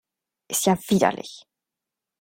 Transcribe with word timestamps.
Ist 0.47 0.65
ja 0.65 0.79
widerlich! 0.89 1.45